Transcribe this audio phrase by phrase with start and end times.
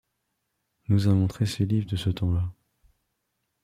[0.87, 2.51] nous a montré ses livres de ce temps-là.